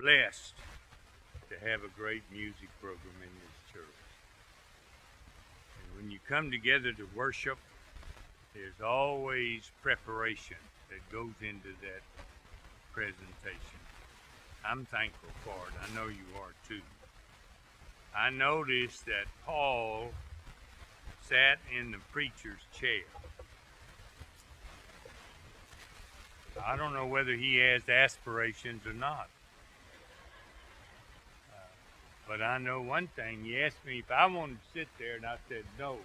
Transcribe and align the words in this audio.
blessed 0.00 0.54
to 1.50 1.58
have 1.68 1.82
a 1.82 1.88
great 1.98 2.22
music 2.30 2.68
program 2.80 3.18
in 3.20 3.34
this 3.42 3.72
church. 3.72 4.06
And 5.82 5.96
when 5.96 6.10
you 6.10 6.18
come 6.28 6.50
together 6.50 6.92
to 6.92 7.08
worship, 7.16 7.58
there's 8.54 8.80
always 8.84 9.70
preparation 9.82 10.56
that 10.90 11.12
goes 11.12 11.34
into 11.40 11.68
that 11.82 12.02
presentation. 12.92 13.80
I'm 14.64 14.84
thankful 14.86 15.30
for 15.44 15.50
it. 15.50 15.74
I 15.82 15.94
know 15.94 16.08
you 16.08 16.26
are 16.36 16.52
too. 16.68 16.82
I 18.16 18.30
noticed 18.30 19.06
that 19.06 19.26
Paul 19.46 20.10
sat 21.22 21.58
in 21.76 21.90
the 21.90 21.98
preacher's 22.12 22.60
chair. 22.72 23.02
I 26.64 26.76
don't 26.76 26.92
know 26.92 27.06
whether 27.06 27.32
he 27.32 27.58
has 27.58 27.88
aspirations 27.88 28.86
or 28.86 28.92
not. 28.92 29.28
But 32.28 32.42
I 32.42 32.58
know 32.58 32.82
one 32.82 33.08
thing. 33.16 33.46
You 33.46 33.60
asked 33.62 33.84
me 33.86 34.00
if 34.00 34.10
I 34.10 34.26
wanted 34.26 34.58
to 34.58 34.78
sit 34.78 34.88
there, 34.98 35.16
and 35.16 35.24
I 35.24 35.36
said 35.48 35.64
no. 35.78 35.96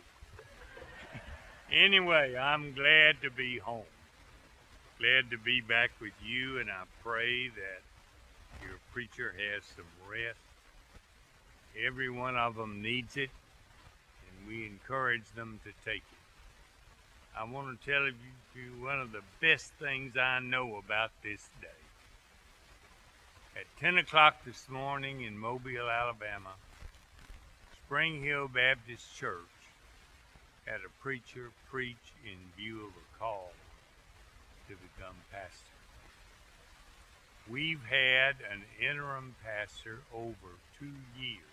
anyway, 1.72 2.38
I'm 2.38 2.74
glad 2.74 3.22
to 3.24 3.30
be 3.30 3.58
home. 3.58 3.84
Glad 5.00 5.30
to 5.32 5.38
be 5.38 5.60
back 5.60 5.92
with 6.00 6.14
you, 6.26 6.60
and 6.60 6.72
I 6.72 6.84
pray 7.04 7.50
that 7.50 7.82
your 8.66 8.80
preacher 8.94 9.36
has 9.38 9.64
some 9.76 9.86
rest. 10.10 10.40
Every 11.86 12.10
one 12.10 12.38
of 12.38 12.56
them 12.56 12.82
needs 12.82 13.18
it, 13.18 13.32
and 14.30 14.48
we 14.48 14.66
encourage 14.66 15.30
them 15.36 15.60
to 15.66 15.72
take 15.84 16.04
it. 16.04 17.38
I 17.38 17.44
want 17.44 17.82
to 17.82 17.92
tell 17.92 18.06
you 18.06 18.84
one 18.84 19.02
of 19.02 19.12
the 19.12 19.24
best 19.42 19.74
things 19.80 20.16
I 20.16 20.40
know 20.40 20.78
about 20.78 21.12
this 21.22 21.50
day. 21.60 21.83
At 23.56 23.66
10 23.80 24.00
o'clock 24.00 24.44
this 24.46 24.68
morning 24.68 25.22
in 25.22 25.38
Mobile, 25.38 25.88
Alabama, 25.88 26.54
Spring 27.86 28.24
Hill 28.24 28.48
Baptist 28.48 29.16
Church 29.16 29.38
had 30.66 30.80
a 30.80 31.04
preacher 31.04 31.52
preach 31.70 32.14
in 32.26 32.38
view 32.58 32.78
of 32.78 32.94
a 32.94 33.20
call 33.20 33.52
to 34.68 34.74
become 34.74 35.14
pastor. 35.32 35.78
We've 37.48 37.84
had 37.84 38.38
an 38.52 38.64
interim 38.82 39.36
pastor 39.44 40.00
over 40.12 40.58
two 40.80 40.96
years, 41.22 41.44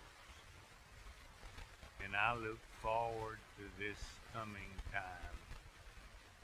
and 2.03 2.15
I 2.15 2.33
look 2.33 2.59
forward 2.81 3.37
to 3.57 3.63
this 3.77 3.99
coming 4.33 4.73
time 4.91 5.37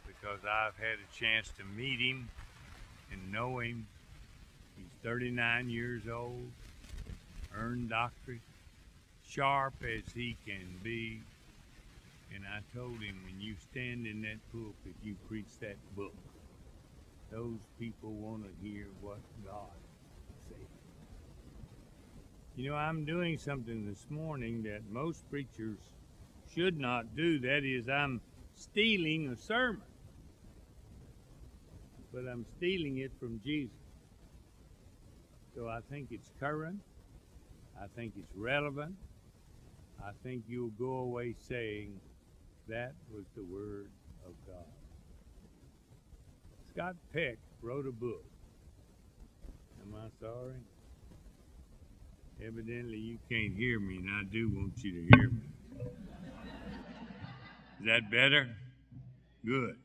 because 0.05 0.45
I've 0.45 0.77
had 0.77 0.99
a 0.99 1.15
chance 1.17 1.49
to 1.57 1.63
meet 1.63 1.99
him 1.99 2.29
and 3.11 3.31
know 3.31 3.57
him. 3.57 3.87
He's 4.77 4.91
39 5.03 5.69
years 5.69 6.03
old, 6.07 6.51
earned 7.55 7.89
doctorate, 7.89 8.41
sharp 9.27 9.73
as 9.83 10.11
he 10.13 10.37
can 10.45 10.79
be. 10.83 11.21
And 12.33 12.43
I 12.45 12.59
told 12.77 13.01
him, 13.01 13.17
when 13.25 13.41
you 13.41 13.55
stand 13.71 14.05
in 14.05 14.21
that 14.21 14.39
pulpit, 14.51 14.95
you 15.01 15.15
preach 15.27 15.59
that 15.61 15.77
book. 15.95 16.13
Those 17.31 17.59
people 17.79 18.11
want 18.11 18.43
to 18.43 18.51
hear 18.61 18.85
what 19.01 19.19
God 19.43 19.71
said. 20.47 20.67
You 22.55 22.69
know, 22.69 22.75
I'm 22.75 23.05
doing 23.05 23.37
something 23.37 23.85
this 23.87 24.05
morning 24.09 24.63
that 24.63 24.81
most 24.91 25.29
preachers 25.29 25.79
should 26.53 26.79
not 26.79 27.15
do. 27.15 27.39
That 27.39 27.63
is, 27.63 27.89
I'm 27.89 28.21
stealing 28.55 29.29
a 29.29 29.35
sermon 29.35 29.81
but 32.13 32.25
I'm 32.31 32.45
stealing 32.57 32.97
it 32.97 33.11
from 33.19 33.39
Jesus. 33.43 33.86
So 35.57 35.67
I 35.67 35.79
think 35.89 36.09
it's 36.11 36.29
current. 36.39 36.79
I 37.81 37.87
think 37.95 38.13
it's 38.15 38.31
relevant. 38.35 38.93
I 39.99 40.11
think 40.21 40.43
you'll 40.47 40.69
go 40.77 40.97
away 40.97 41.33
saying 41.49 41.99
that 42.67 42.93
was 43.11 43.25
the 43.35 43.43
Word 43.43 43.89
of 44.23 44.33
God. 44.45 44.67
Scott 46.71 46.95
Peck 47.11 47.39
wrote 47.63 47.87
a 47.87 47.91
book. 47.91 48.23
Am 49.81 49.95
I 49.95 50.09
sorry? 50.21 50.61
Evidently, 52.39 52.99
you 52.99 53.17
can't 53.27 53.57
hear 53.57 53.79
me, 53.79 53.97
and 53.97 54.09
I 54.11 54.31
do 54.31 54.49
want 54.49 54.73
you 54.83 54.91
to 54.91 55.17
hear 55.17 55.29
me. 55.31 55.41
Is 57.79 57.85
that 57.87 58.11
better? 58.11 58.47
Good. 59.43 59.77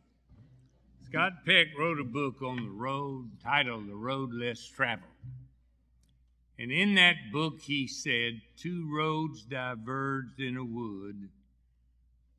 Scott 1.07 1.33
Peck 1.47 1.69
wrote 1.79 1.99
a 1.99 2.05
book 2.05 2.43
on 2.43 2.57
the 2.57 2.71
road 2.71 3.31
titled 3.43 3.89
The 3.89 3.95
Road 3.95 4.35
Less 4.35 4.63
Traveled. 4.67 5.12
And 6.63 6.71
in 6.71 6.95
that 6.95 7.17
book, 7.33 7.61
he 7.63 7.89
said, 7.89 8.41
Two 8.57 8.89
roads 8.97 9.43
diverged 9.43 10.39
in 10.39 10.57
a 10.57 10.65
wood, 10.65 11.29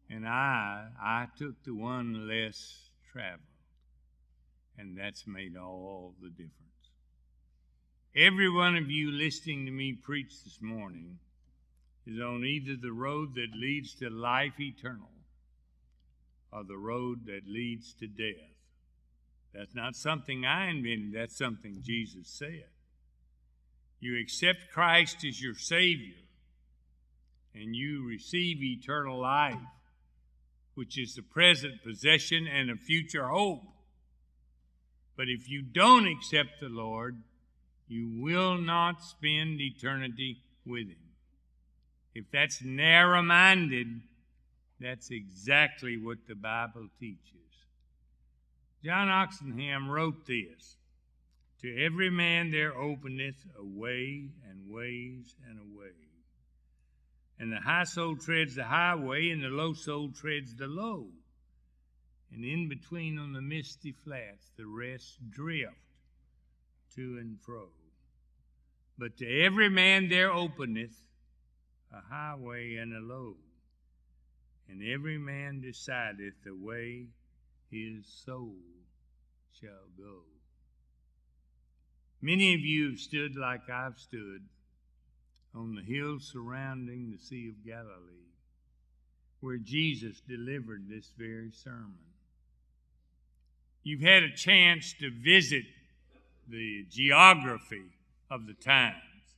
and 0.09 0.25
I, 0.25 0.87
I 0.97 1.27
took 1.37 1.61
the 1.65 1.75
one 1.75 2.25
less 2.25 2.89
traveled. 3.11 3.41
And 4.77 4.97
that's 4.97 5.27
made 5.27 5.57
all 5.57 6.15
the 6.21 6.29
difference. 6.29 6.53
Every 8.15 8.49
one 8.49 8.77
of 8.77 8.89
you 8.89 9.11
listening 9.11 9.65
to 9.65 9.73
me 9.73 9.91
preach 9.91 10.41
this 10.45 10.59
morning 10.61 11.19
is 12.07 12.21
on 12.21 12.45
either 12.45 12.77
the 12.81 12.93
road 12.93 13.35
that 13.35 13.53
leads 13.53 13.93
to 13.95 14.09
life 14.09 14.57
eternal 14.57 15.09
or 16.49 16.63
the 16.63 16.77
road 16.77 17.25
that 17.25 17.45
leads 17.45 17.93
to 17.95 18.07
death. 18.07 18.55
That's 19.53 19.75
not 19.75 19.97
something 19.97 20.45
I 20.45 20.69
invented, 20.69 21.11
that's 21.13 21.37
something 21.37 21.81
Jesus 21.83 22.29
said. 22.29 22.67
You 24.03 24.19
accept 24.19 24.69
Christ 24.69 25.23
as 25.25 25.41
your 25.41 25.55
Savior, 25.55 26.17
and 27.55 27.73
you 27.73 28.05
receive 28.05 28.61
eternal 28.61 29.17
life, 29.17 29.55
which 30.75 30.99
is 30.99 31.15
the 31.15 31.21
present 31.21 31.81
possession 31.85 32.45
and 32.45 32.69
a 32.69 32.75
future 32.75 33.29
hope. 33.29 33.63
But 35.15 35.29
if 35.29 35.49
you 35.49 35.61
don't 35.61 36.05
accept 36.05 36.59
the 36.59 36.67
Lord, 36.67 37.23
you 37.87 38.21
will 38.21 38.57
not 38.57 39.01
spend 39.01 39.61
eternity 39.61 40.41
with 40.65 40.89
Him. 40.89 41.13
If 42.13 42.25
that's 42.29 42.61
narrow 42.61 43.21
minded, 43.21 43.87
that's 44.81 45.11
exactly 45.11 45.95
what 45.95 46.27
the 46.27 46.35
Bible 46.35 46.89
teaches. 46.99 47.21
John 48.83 49.07
Oxenham 49.07 49.87
wrote 49.89 50.27
this 50.27 50.75
To 51.63 51.73
every 51.81 52.09
man 52.09 52.51
there 52.51 52.77
openeth 52.77 53.45
a 53.57 53.63
way 53.63 54.27
and 54.49 54.69
ways 54.69 55.33
and 55.47 55.57
a 55.57 55.79
way. 55.79 55.95
And 57.39 57.53
the 57.53 57.61
high 57.61 57.85
soul 57.85 58.17
treads 58.17 58.55
the 58.55 58.65
highway, 58.65 59.29
and 59.29 59.41
the 59.41 59.47
low 59.47 59.71
soul 59.71 60.11
treads 60.11 60.53
the 60.55 60.67
low. 60.67 61.07
And 62.33 62.43
in 62.43 62.67
between 62.67 63.17
on 63.17 63.31
the 63.31 63.41
misty 63.41 63.93
flats, 63.93 64.51
the 64.57 64.65
rest 64.65 65.19
drift 65.29 65.71
to 66.95 67.17
and 67.17 67.39
fro. 67.39 67.69
But 68.97 69.15
to 69.19 69.41
every 69.45 69.69
man 69.69 70.09
there 70.09 70.33
openeth 70.33 70.99
a 71.93 72.01
highway 72.13 72.75
and 72.75 72.93
a 72.93 72.99
low, 72.99 73.37
and 74.67 74.83
every 74.83 75.17
man 75.17 75.61
decideth 75.61 76.43
the 76.43 76.55
way 76.55 77.07
his 77.71 78.05
soul 78.25 78.57
shall 79.61 79.87
go. 79.97 80.32
Many 82.25 82.53
of 82.53 82.61
you 82.61 82.91
have 82.91 82.99
stood 82.99 83.35
like 83.35 83.69
I've 83.69 83.99
stood 83.99 84.43
on 85.53 85.75
the 85.75 85.81
hills 85.81 86.31
surrounding 86.31 87.11
the 87.11 87.17
Sea 87.17 87.49
of 87.49 87.65
Galilee, 87.65 88.31
where 89.41 89.57
Jesus 89.57 90.21
delivered 90.21 90.87
this 90.87 91.11
very 91.17 91.51
sermon. 91.51 91.99
You've 93.83 94.03
had 94.03 94.23
a 94.23 94.33
chance 94.33 94.95
to 95.01 95.11
visit 95.11 95.65
the 96.47 96.85
geography 96.89 97.91
of 98.31 98.47
the 98.47 98.53
times, 98.53 99.35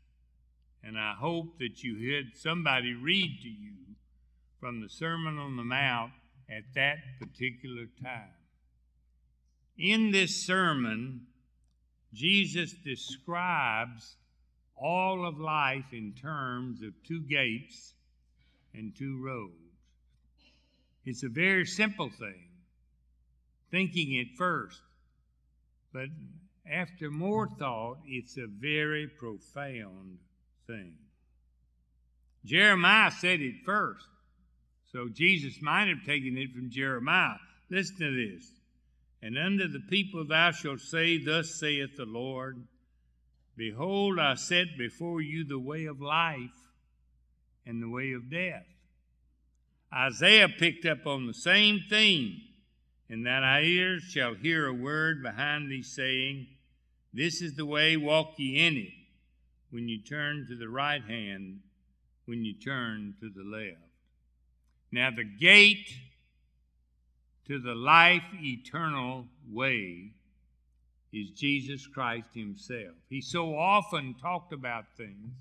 and 0.83 0.95
I 0.95 1.15
hope 1.15 1.57
that 1.57 1.81
you 1.81 2.13
had 2.13 2.38
somebody 2.38 2.94
read 2.94 3.39
to 3.42 3.50
you 3.50 3.95
from 4.60 4.81
the 4.81 4.89
Sermon 4.89 5.39
on 5.39 5.57
the 5.57 5.63
Mount 5.63 6.12
at 6.48 6.75
that 6.75 6.98
particular 7.19 7.88
time. 8.00 8.30
In 9.75 10.12
this 10.12 10.45
sermon, 10.45 11.21
Jesus 12.15 12.73
describes 12.83 14.15
all 14.75 15.27
of 15.27 15.39
life 15.39 15.91
in 15.91 16.13
terms 16.13 16.81
of 16.81 16.94
two 17.07 17.21
gates 17.21 17.94
and 18.73 18.95
two 18.95 19.21
roads. 19.23 19.53
It's 21.06 21.23
a 21.23 21.29
very 21.29 21.65
simple 21.65 22.09
thing, 22.09 22.47
thinking 23.69 24.15
it 24.15 24.27
first, 24.38 24.81
but 25.94 26.07
after 26.69 27.12
more 27.12 27.47
thought, 27.59 27.97
it's 28.07 28.38
a 28.38 28.47
very 28.47 29.07
profound 29.07 30.17
thing. 30.65 30.94
Jeremiah 32.44 33.12
said 33.12 33.41
it 33.41 33.56
first. 33.65 34.07
So 34.91 35.09
Jesus 35.09 35.62
might 35.62 35.88
have 35.89 36.03
taken 36.06 36.38
it 36.38 36.53
from 36.53 36.69
Jeremiah. 36.69 37.38
Listen 37.69 37.97
to 37.97 38.29
this. 38.29 38.50
And 39.21 39.38
unto 39.38 39.67
the 39.67 39.79
people 39.79 40.25
thou 40.25 40.51
shalt 40.51 40.81
say, 40.81 41.17
Thus 41.17 41.56
saith 41.56 41.97
the 41.97 42.06
Lord, 42.06 42.67
Behold, 43.57 44.19
I 44.19 44.35
set 44.35 44.77
before 44.77 45.21
you 45.21 45.44
the 45.45 45.59
way 45.59 45.85
of 45.85 46.01
life 46.01 46.51
and 47.65 47.81
the 47.81 47.89
way 47.89 48.12
of 48.12 48.29
death. 48.29 48.65
Isaiah 49.94 50.50
picked 50.50 50.85
up 50.85 51.07
on 51.07 51.25
the 51.25 51.33
same 51.33 51.81
theme, 51.89 52.41
in 53.07 53.23
that 53.23 53.44
our 53.44 53.62
ears 53.62 54.03
shall 54.03 54.33
hear 54.33 54.67
a 54.67 54.73
word 54.73 55.23
behind 55.23 55.71
thee 55.71 55.83
saying, 55.83 56.47
This 57.13 57.41
is 57.41 57.56
the 57.56 57.65
way, 57.65 57.95
walk 57.95 58.33
ye 58.38 58.67
in 58.67 58.75
it, 58.77 58.94
when 59.69 59.88
you 59.88 60.01
turn 60.01 60.45
to 60.50 60.56
the 60.56 60.67
right 60.67 61.03
hand, 61.03 61.59
when 62.25 62.44
you 62.44 62.53
turn 62.53 63.15
to 63.21 63.29
the 63.29 63.44
left. 63.44 63.79
Now, 64.91 65.12
the 65.12 65.23
gate 65.23 65.94
to 67.47 67.59
the 67.59 67.75
life 67.75 68.24
eternal 68.42 69.25
way 69.51 70.12
is 71.13 71.30
Jesus 71.31 71.88
Christ 71.88 72.30
Himself. 72.33 72.95
He 73.09 73.21
so 73.21 73.56
often 73.57 74.15
talked 74.21 74.51
about 74.51 74.86
things 74.97 75.33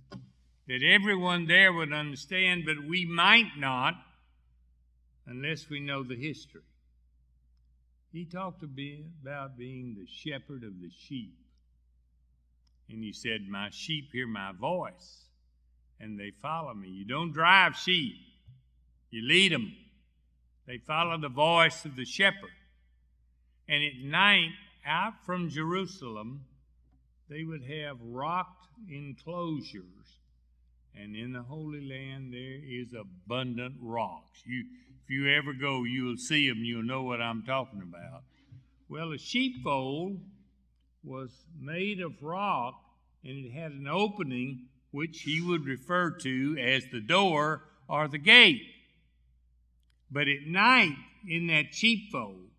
that 0.68 0.82
everyone 0.82 1.46
there 1.46 1.72
would 1.72 1.92
understand, 1.92 2.64
but 2.64 2.84
we 2.86 3.04
might 3.04 3.52
not 3.58 3.94
unless 5.26 5.68
we 5.68 5.80
know 5.80 6.02
the 6.02 6.16
history. 6.16 6.60
He 8.12 8.24
talked 8.24 8.62
about 8.62 9.58
being 9.58 9.96
the 9.98 10.06
shepherd 10.06 10.62
of 10.62 10.80
the 10.80 10.90
sheep. 10.90 11.34
And 12.88 13.02
he 13.02 13.12
said, 13.12 13.48
My 13.48 13.70
sheep 13.70 14.10
hear 14.12 14.26
my 14.26 14.52
voice 14.52 15.24
and 16.00 16.18
they 16.18 16.32
follow 16.42 16.74
me. 16.74 16.88
You 16.88 17.04
don't 17.04 17.32
drive 17.32 17.76
sheep, 17.76 18.14
you 19.10 19.26
lead 19.26 19.52
them. 19.52 19.72
They 20.66 20.78
follow 20.78 21.18
the 21.18 21.28
voice 21.28 21.84
of 21.84 21.96
the 21.96 22.04
shepherd. 22.04 22.50
And 23.68 23.84
at 23.84 23.96
night, 24.02 24.50
out 24.86 25.24
from 25.24 25.48
Jerusalem, 25.50 26.44
they 27.28 27.44
would 27.44 27.64
have 27.64 27.98
rocked 28.00 28.66
enclosures. 28.90 30.18
And 30.94 31.16
in 31.16 31.32
the 31.32 31.42
Holy 31.42 31.80
Land, 31.80 32.32
there 32.32 32.60
is 32.62 32.94
abundant 32.94 33.74
rocks. 33.80 34.42
You, 34.46 34.64
if 35.02 35.10
you 35.10 35.30
ever 35.30 35.52
go, 35.52 35.84
you'll 35.84 36.16
see 36.16 36.48
them, 36.48 36.64
you'll 36.64 36.84
know 36.84 37.02
what 37.02 37.20
I'm 37.20 37.42
talking 37.42 37.82
about. 37.82 38.22
Well, 38.88 39.12
a 39.12 39.18
sheepfold 39.18 40.20
was 41.02 41.30
made 41.58 42.00
of 42.00 42.22
rock, 42.22 42.74
and 43.24 43.44
it 43.44 43.52
had 43.52 43.72
an 43.72 43.88
opening 43.88 44.66
which 44.92 45.22
he 45.22 45.40
would 45.40 45.66
refer 45.66 46.10
to 46.10 46.56
as 46.60 46.84
the 46.92 47.00
door 47.00 47.62
or 47.88 48.06
the 48.06 48.18
gate. 48.18 48.62
But 50.10 50.28
at 50.28 50.46
night, 50.46 50.96
in 51.28 51.46
that 51.48 51.74
sheepfold, 51.74 52.50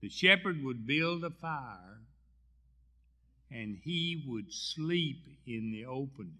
the 0.00 0.08
shepherd 0.08 0.62
would 0.62 0.86
build 0.86 1.24
a 1.24 1.30
fire 1.30 2.00
and 3.50 3.78
he 3.82 4.22
would 4.26 4.52
sleep 4.52 5.24
in 5.46 5.72
the 5.72 5.86
opening. 5.86 6.38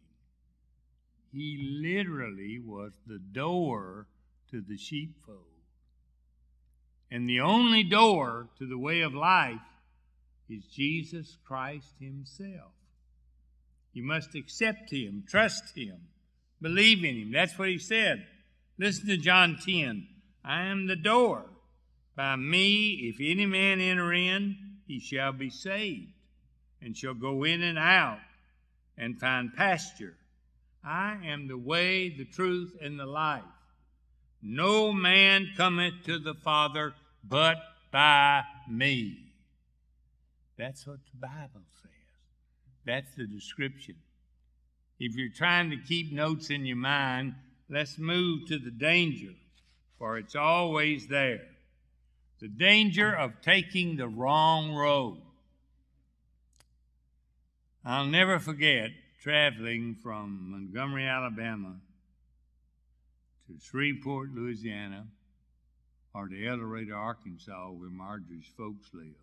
He 1.32 1.80
literally 1.82 2.58
was 2.64 2.92
the 3.06 3.18
door 3.18 4.06
to 4.50 4.60
the 4.60 4.76
sheepfold. 4.76 5.38
And 7.10 7.28
the 7.28 7.40
only 7.40 7.82
door 7.84 8.48
to 8.58 8.66
the 8.66 8.78
way 8.78 9.00
of 9.02 9.14
life 9.14 9.60
is 10.48 10.64
Jesus 10.66 11.36
Christ 11.44 11.94
Himself. 12.00 12.72
You 13.92 14.04
must 14.04 14.34
accept 14.34 14.90
Him, 14.90 15.24
trust 15.28 15.76
Him, 15.76 16.08
believe 16.60 17.04
in 17.04 17.16
Him. 17.16 17.32
That's 17.32 17.58
what 17.58 17.68
He 17.68 17.78
said. 17.78 18.26
Listen 18.78 19.06
to 19.08 19.16
John 19.16 19.58
10. 19.64 20.06
I 20.44 20.62
am 20.64 20.86
the 20.86 20.96
door. 20.96 21.44
By 22.14 22.36
me, 22.36 23.12
if 23.12 23.16
any 23.20 23.46
man 23.46 23.80
enter 23.80 24.12
in, 24.12 24.56
he 24.86 25.00
shall 25.00 25.32
be 25.32 25.50
saved, 25.50 26.12
and 26.80 26.96
shall 26.96 27.14
go 27.14 27.44
in 27.44 27.62
and 27.62 27.78
out 27.78 28.20
and 28.96 29.18
find 29.18 29.54
pasture. 29.54 30.16
I 30.84 31.18
am 31.26 31.48
the 31.48 31.58
way, 31.58 32.08
the 32.08 32.24
truth, 32.24 32.76
and 32.80 32.98
the 32.98 33.06
life. 33.06 33.42
No 34.42 34.92
man 34.92 35.48
cometh 35.56 36.04
to 36.04 36.18
the 36.18 36.34
Father 36.34 36.94
but 37.24 37.56
by 37.90 38.42
me. 38.70 39.18
That's 40.56 40.86
what 40.86 41.00
the 41.12 41.18
Bible 41.18 41.66
says. 41.82 41.90
That's 42.84 43.14
the 43.16 43.26
description. 43.26 43.96
If 44.98 45.16
you're 45.16 45.34
trying 45.34 45.70
to 45.70 45.76
keep 45.76 46.12
notes 46.12 46.50
in 46.50 46.64
your 46.64 46.76
mind, 46.76 47.34
let's 47.68 47.98
move 47.98 48.46
to 48.48 48.58
the 48.58 48.70
danger, 48.70 49.32
for 49.98 50.18
it's 50.18 50.36
always 50.36 51.08
there. 51.08 51.42
The 52.40 52.48
danger 52.48 53.12
of 53.12 53.40
taking 53.40 53.96
the 53.96 54.08
wrong 54.08 54.74
road. 54.74 55.18
I'll 57.84 58.06
never 58.06 58.38
forget 58.38 58.90
traveling 59.22 59.96
from 60.02 60.50
Montgomery, 60.50 61.06
Alabama 61.06 61.76
to 63.46 63.54
Shreveport, 63.60 64.34
Louisiana, 64.34 65.06
or 66.14 66.28
to 66.28 66.46
El 66.46 66.58
Dorado, 66.58 66.94
Arkansas, 66.94 67.70
where 67.70 67.90
Marjorie's 67.90 68.50
folks 68.56 68.88
lived. 68.92 69.14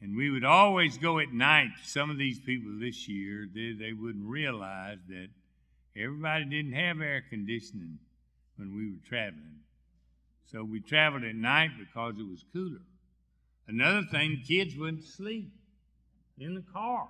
And 0.00 0.16
we 0.16 0.30
would 0.30 0.44
always 0.44 0.98
go 0.98 1.18
at 1.18 1.32
night. 1.32 1.70
Some 1.84 2.10
of 2.10 2.18
these 2.18 2.40
people 2.40 2.72
this 2.78 3.08
year, 3.08 3.46
they, 3.52 3.72
they 3.72 3.92
wouldn't 3.92 4.26
realize 4.26 4.98
that 5.08 5.28
everybody 5.96 6.44
didn't 6.44 6.72
have 6.72 7.00
air 7.00 7.22
conditioning 7.28 7.98
when 8.56 8.74
we 8.74 8.90
were 8.90 9.08
traveling. 9.08 9.60
So 10.50 10.64
we 10.64 10.80
traveled 10.80 11.24
at 11.24 11.34
night 11.34 11.70
because 11.78 12.14
it 12.18 12.28
was 12.28 12.44
cooler. 12.52 12.82
Another 13.66 14.06
thing, 14.10 14.42
kids 14.46 14.76
wouldn't 14.76 15.04
sleep 15.04 15.50
in 16.38 16.54
the 16.54 16.64
car. 16.72 17.08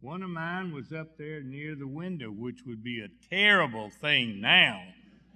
One 0.00 0.22
of 0.22 0.30
mine 0.30 0.72
was 0.72 0.92
up 0.92 1.18
there 1.18 1.42
near 1.42 1.74
the 1.74 1.86
window, 1.86 2.30
which 2.30 2.60
would 2.66 2.82
be 2.82 3.00
a 3.00 3.28
terrible 3.28 3.90
thing 4.00 4.40
now. 4.40 4.82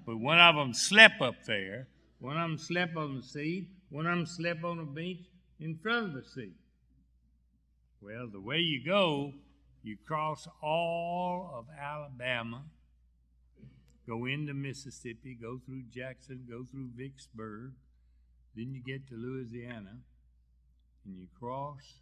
But 0.06 0.18
one 0.18 0.38
of 0.38 0.56
them 0.56 0.74
slept 0.74 1.20
up 1.20 1.44
there. 1.46 1.88
One 2.18 2.36
of 2.36 2.48
them 2.48 2.58
slept 2.58 2.96
on 2.96 3.16
the 3.16 3.22
seat. 3.22 3.68
One 3.90 4.06
of 4.06 4.16
them 4.16 4.26
slept 4.26 4.64
on 4.64 4.78
a 4.78 4.84
bench 4.84 5.20
in 5.60 5.76
front 5.76 6.06
of 6.06 6.12
the 6.14 6.24
seat. 6.28 6.54
Well, 8.00 8.28
the 8.30 8.40
way 8.40 8.58
you 8.58 8.84
go, 8.84 9.32
you 9.84 9.96
cross 10.06 10.48
all 10.62 11.50
of 11.54 11.66
Alabama, 11.78 12.62
go 14.06 14.24
into 14.24 14.54
Mississippi, 14.54 15.36
go 15.40 15.60
through 15.64 15.82
Jackson, 15.90 16.46
go 16.48 16.64
through 16.64 16.90
Vicksburg, 16.96 17.72
then 18.56 18.72
you 18.72 18.82
get 18.82 19.06
to 19.08 19.14
Louisiana, 19.14 19.98
and 21.04 21.18
you 21.18 21.26
cross 21.38 22.00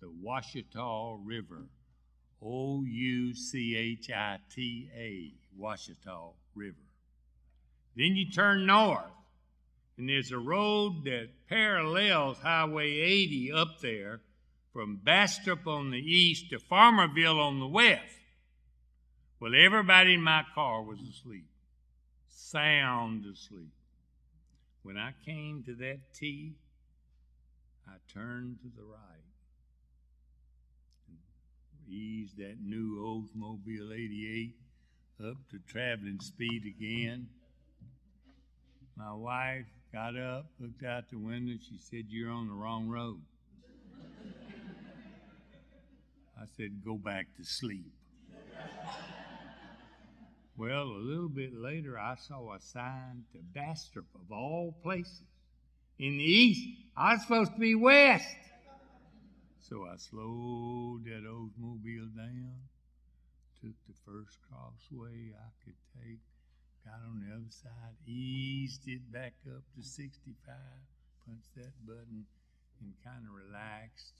the 0.00 0.08
Ouachita 0.08 1.16
River. 1.22 1.66
O 2.40 2.84
U 2.84 3.34
C 3.34 3.76
H 3.76 4.10
I 4.14 4.38
T 4.54 4.88
A, 4.96 5.32
Ouachita 5.60 6.30
River. 6.54 6.76
Then 7.96 8.14
you 8.14 8.30
turn 8.30 8.64
north, 8.64 9.10
and 9.96 10.08
there's 10.08 10.30
a 10.30 10.38
road 10.38 11.04
that 11.04 11.30
parallels 11.48 12.38
Highway 12.38 12.90
80 12.90 13.52
up 13.52 13.80
there 13.82 14.20
from 14.72 15.00
Bastrop 15.02 15.66
on 15.66 15.90
the 15.90 15.98
east 15.98 16.50
to 16.50 16.58
Farmerville 16.58 17.40
on 17.40 17.60
the 17.60 17.66
west. 17.66 18.02
Well, 19.40 19.52
everybody 19.54 20.14
in 20.14 20.22
my 20.22 20.44
car 20.54 20.82
was 20.82 20.98
asleep, 21.00 21.46
sound 22.28 23.24
asleep. 23.24 23.72
When 24.82 24.96
I 24.96 25.12
came 25.24 25.62
to 25.64 25.74
that 25.76 26.14
T, 26.14 26.54
I 27.86 27.94
turned 28.12 28.58
to 28.62 28.68
the 28.76 28.84
right 28.84 29.18
ease 31.90 32.30
that 32.36 32.56
new 32.62 32.98
Oldsmobile 32.98 33.92
88 33.92 34.54
up 35.26 35.36
to 35.50 35.58
traveling 35.66 36.20
speed 36.20 36.64
again. 36.66 37.28
My 38.96 39.12
wife 39.12 39.66
got 39.92 40.16
up, 40.16 40.46
looked 40.60 40.84
out 40.84 41.10
the 41.10 41.18
window, 41.18 41.54
she 41.68 41.78
said, 41.78 42.06
You're 42.08 42.30
on 42.30 42.48
the 42.48 42.54
wrong 42.54 42.88
road. 42.88 43.20
I 46.40 46.44
said, 46.56 46.84
Go 46.84 46.94
back 46.94 47.26
to 47.36 47.44
sleep. 47.44 47.92
well, 50.56 50.84
a 50.84 51.02
little 51.02 51.28
bit 51.28 51.54
later, 51.54 51.98
I 51.98 52.14
saw 52.16 52.54
a 52.54 52.60
sign 52.60 53.24
to 53.32 53.38
Bastrop, 53.38 54.06
of 54.14 54.30
all 54.30 54.74
places. 54.82 55.22
In 55.98 56.18
the 56.18 56.24
east, 56.24 56.78
I 56.96 57.14
was 57.14 57.22
supposed 57.22 57.54
to 57.54 57.58
be 57.58 57.74
west. 57.74 58.36
So 59.68 59.84
I 59.84 59.96
slowed 59.96 61.04
that 61.04 61.24
Oldsmobile 61.28 62.16
down, 62.16 62.56
took 63.60 63.74
the 63.86 63.94
first 64.06 64.38
crossway 64.48 65.34
I 65.34 65.50
could 65.64 65.76
take, 65.92 66.20
got 66.86 67.02
on 67.06 67.20
the 67.20 67.34
other 67.34 67.50
side, 67.50 67.96
eased 68.06 68.86
it 68.86 69.12
back 69.12 69.34
up 69.46 69.62
to 69.76 69.82
65, 69.82 70.54
punched 71.26 71.54
that 71.56 71.74
button, 71.84 72.24
and 72.80 72.94
kind 73.04 73.26
of 73.26 73.34
relaxed. 73.34 74.14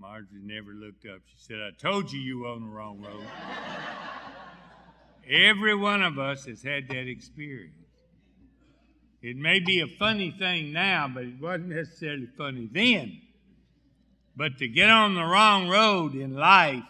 Marjorie 0.00 0.40
never 0.42 0.72
looked 0.72 1.04
up. 1.04 1.20
She 1.26 1.36
said, 1.36 1.58
I 1.60 1.70
told 1.78 2.10
you 2.10 2.18
you 2.18 2.38
were 2.38 2.48
on 2.48 2.62
the 2.62 2.68
wrong 2.68 3.02
road. 3.02 3.22
Every 5.30 5.74
one 5.74 6.02
of 6.02 6.18
us 6.18 6.46
has 6.46 6.62
had 6.62 6.88
that 6.88 7.06
experience. 7.06 7.74
It 9.20 9.36
may 9.36 9.60
be 9.60 9.82
a 9.82 9.86
funny 9.86 10.30
thing 10.30 10.72
now, 10.72 11.10
but 11.12 11.24
it 11.24 11.38
wasn't 11.38 11.68
necessarily 11.68 12.28
funny 12.38 12.66
then. 12.72 13.20
But 14.34 14.56
to 14.58 14.68
get 14.68 14.88
on 14.88 15.14
the 15.14 15.24
wrong 15.24 15.68
road 15.68 16.14
in 16.14 16.34
life 16.34 16.82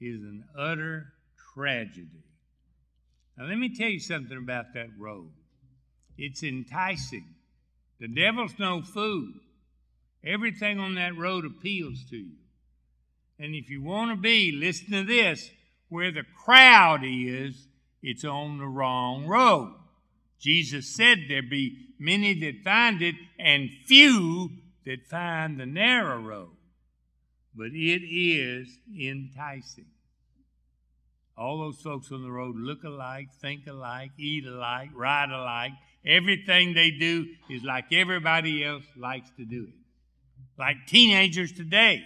is 0.00 0.20
an 0.22 0.44
utter 0.58 1.12
tragedy. 1.54 2.24
Now, 3.38 3.44
let 3.44 3.56
me 3.56 3.72
tell 3.72 3.88
you 3.88 4.00
something 4.00 4.36
about 4.36 4.74
that 4.74 4.88
road. 4.98 5.30
It's 6.18 6.42
enticing. 6.42 7.36
The 8.00 8.08
devil's 8.08 8.58
no 8.58 8.82
fool. 8.82 9.28
Everything 10.26 10.78
on 10.78 10.94
that 10.94 11.16
road 11.16 11.44
appeals 11.44 12.04
to 12.10 12.16
you. 12.16 12.36
And 13.38 13.54
if 13.54 13.68
you 13.68 13.82
want 13.82 14.10
to 14.10 14.16
be, 14.16 14.52
listen 14.52 14.92
to 14.92 15.04
this, 15.04 15.50
where 15.88 16.12
the 16.12 16.24
crowd 16.44 17.00
is, 17.04 17.66
it's 18.02 18.24
on 18.24 18.58
the 18.58 18.66
wrong 18.66 19.26
road. 19.26 19.74
Jesus 20.38 20.94
said 20.94 21.20
there 21.28 21.42
be 21.42 21.88
many 21.98 22.38
that 22.40 22.62
find 22.62 23.02
it 23.02 23.14
and 23.38 23.70
few 23.86 24.50
that 24.84 25.06
find 25.06 25.58
the 25.58 25.66
narrow 25.66 26.20
road. 26.20 26.50
But 27.54 27.68
it 27.72 28.02
is 28.04 28.78
enticing. 28.98 29.86
All 31.36 31.58
those 31.58 31.80
folks 31.80 32.12
on 32.12 32.22
the 32.22 32.30
road 32.30 32.56
look 32.56 32.84
alike, 32.84 33.28
think 33.40 33.66
alike, 33.66 34.10
eat 34.18 34.46
alike, 34.46 34.90
ride 34.94 35.30
alike. 35.30 35.72
Everything 36.06 36.74
they 36.74 36.90
do 36.90 37.26
is 37.50 37.64
like 37.64 37.92
everybody 37.92 38.64
else 38.64 38.84
likes 38.96 39.30
to 39.38 39.44
do 39.44 39.66
it. 39.68 39.83
Like 40.58 40.86
teenagers 40.86 41.52
today. 41.52 42.04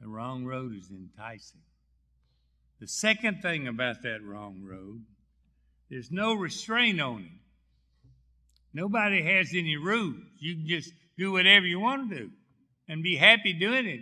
The 0.00 0.08
wrong 0.08 0.44
road 0.44 0.74
is 0.74 0.90
enticing. 0.90 1.60
The 2.80 2.86
second 2.86 3.42
thing 3.42 3.68
about 3.68 4.02
that 4.02 4.24
wrong 4.24 4.62
road, 4.64 5.04
there's 5.90 6.10
no 6.10 6.32
restraint 6.32 7.00
on 7.00 7.22
it. 7.22 7.40
Nobody 8.72 9.22
has 9.22 9.50
any 9.52 9.76
rules. 9.76 10.16
You 10.38 10.54
can 10.54 10.66
just 10.66 10.92
do 11.18 11.32
whatever 11.32 11.66
you 11.66 11.80
want 11.80 12.08
to 12.10 12.16
do 12.16 12.30
and 12.88 13.02
be 13.02 13.16
happy 13.16 13.52
doing 13.52 13.86
it. 13.86 14.00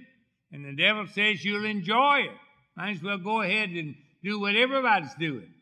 And 0.53 0.65
the 0.65 0.77
devil 0.81 1.07
says 1.07 1.45
you'll 1.45 1.65
enjoy 1.65 2.21
it. 2.21 2.37
Might 2.77 2.97
as 2.97 3.03
well 3.03 3.19
go 3.19 3.41
ahead 3.41 3.71
and 3.71 3.97
do 4.23 4.39
what 4.39 4.55
everybody's 4.55 5.15
doing. 5.15 5.53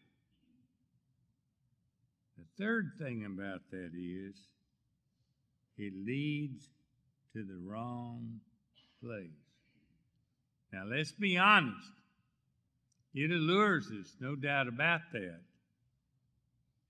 The 2.37 2.65
third 2.65 2.93
thing 2.99 3.25
about 3.25 3.61
that 3.71 3.91
is 3.95 4.35
it 5.79 5.93
leads 5.95 6.69
to 7.37 7.45
the 7.45 7.61
wrong 7.71 8.41
place. 9.05 9.29
Now, 10.73 10.85
let's 10.87 11.13
be 11.13 11.37
honest. 11.37 11.93
It 13.15 13.31
allures 13.31 13.91
us, 13.93 14.17
no 14.21 14.37
doubt 14.37 14.69
about 14.69 15.03
that. 15.13 15.41